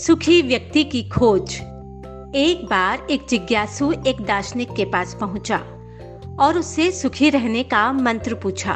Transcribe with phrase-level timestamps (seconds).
[0.00, 1.54] सुखी व्यक्ति की खोज।
[2.34, 5.58] एक बार एक जिज्ञासु एक दार्शनिक के पास पहुँचा
[6.40, 8.72] और उससे सुखी रहने का मंत्र पूछा।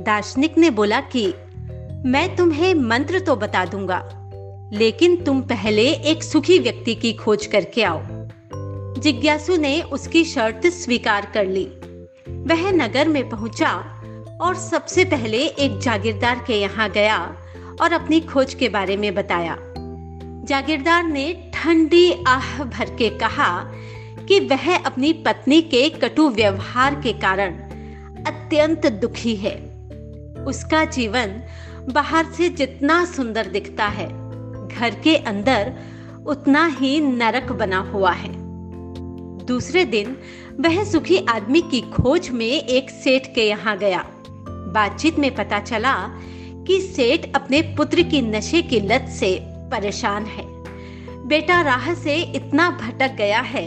[0.00, 1.34] दार्शनिक ने बोला कि,
[2.08, 4.30] मैं तुम्हें मंत्र तो बता दूँगा,
[4.72, 8.02] लेकिन तुम पहले एक सुखी व्यक्ति की खोज करके आओ।
[8.98, 11.64] जिज्ञासु ने उसकी शर्त स्वीकार कर ली।
[12.28, 13.72] वह नगर में पहुँचा
[14.40, 17.36] और सबसे पहले एक जागीरदार के यहाँ गया
[17.80, 19.58] और अपनी खोज के बारे में बताया।
[20.48, 23.48] जागीरदार ने ठंडी आह भर के कहा
[24.28, 27.58] कि वह अपनी पत्नी के कटु व्यवहार के कारण
[28.24, 29.54] अत्यंत दुखी है।
[30.44, 31.42] उसका जीवन
[31.90, 34.06] बाहर से जितना सुंदर दिखता है,
[34.68, 35.72] घर के अंदर
[36.26, 38.32] उतना ही नरक बना हुआ है।
[39.46, 40.16] दूसरे दिन
[40.60, 44.04] वह सुखी आदमी की खोज में एक सेठ के यहाँ गया।
[44.48, 45.94] बातचीत में पता चला
[46.66, 50.44] कि सेठ अपने पुत्र की नशे की लत से परेशान है।
[51.28, 53.66] बेटा राह से इतना भटक गया है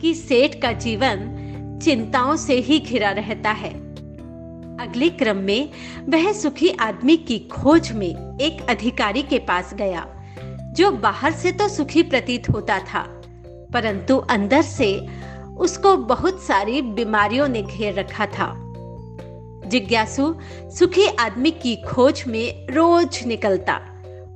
[0.00, 1.34] कि सेठ का जीवन
[1.82, 3.72] चिंताओं से ही घिरा रहता है।
[4.80, 5.70] अगले क्रम में
[6.08, 10.06] वह सुखी आदमी की खोज में एक अधिकारी के पास गया,
[10.72, 13.02] जो बाहर से तो सुखी प्रतीत होता था,
[13.72, 15.06] परंतु अंदर से
[15.58, 18.52] उसको बहुत सारी बीमारियों ने घेर रखा था।
[19.66, 20.34] जिज्ञासु
[20.78, 23.80] सुखी आदमी की खोज में रोज निकलता।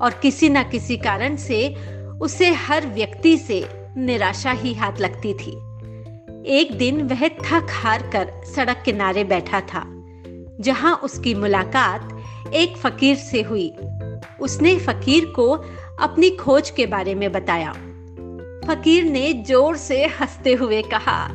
[0.00, 1.74] और किसी न किसी कारण से
[2.20, 3.64] उसे हर व्यक्ति से
[3.96, 5.50] निराशा ही हाथ लगती थी।
[6.48, 9.84] एक दिन वह थक हार कर सड़क किनारे बैठा था,
[10.60, 13.68] जहाँ उसकी मुलाकात एक फकीर से हुई।
[14.40, 15.50] उसने फकीर को
[16.00, 17.72] अपनी खोज के बारे में बताया।
[18.66, 21.28] फकीर ने ज़ोर से हँसते हुए कहा,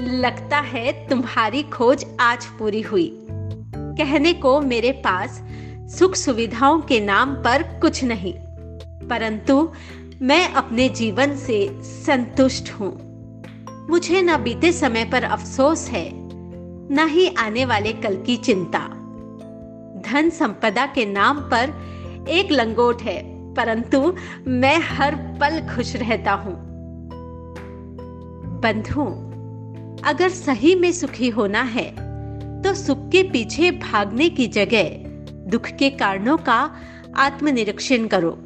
[0.00, 3.10] लगता है तुम्हारी खोज आज पूरी हुई।
[3.98, 5.40] कहने को मेरे पास
[5.88, 8.32] सुख सुविधाओं के नाम पर कुछ नहीं,
[9.08, 9.56] परंतु
[10.22, 12.90] मैं अपने जीवन से संतुष्ट हूँ।
[13.90, 18.80] मुझे न बीते समय पर अफसोस है, न ही आने वाले कल की चिंता।
[20.06, 23.20] धन संपदा के नाम पर एक लंगोट है,
[23.54, 24.14] परंतु
[24.48, 26.56] मैं हर पल खुश रहता हूँ।
[28.62, 29.04] बंधु,
[30.08, 31.90] अगर सही में सुखी होना है
[32.62, 35.03] तो सुख के पीछे भागने की जगह
[35.46, 36.70] दुख के कारणों का
[37.16, 38.38] आत्मनिरीक्षण करो।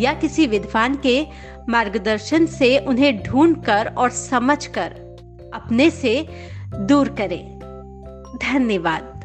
[0.00, 1.26] या किसी विद्वान के
[1.68, 4.90] मार्गदर्शन से उन्हें ढूंढकर और समझकर
[5.54, 6.26] अपने से
[6.74, 7.58] दूर करें।
[8.42, 9.17] धन्यवाद।